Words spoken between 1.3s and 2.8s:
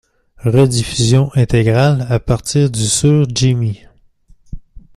intégrale à partir